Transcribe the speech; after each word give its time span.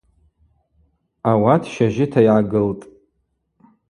Ауат 1.29 1.63
щажьыта 1.73 2.19
йгӏагылтӏ. 2.25 2.83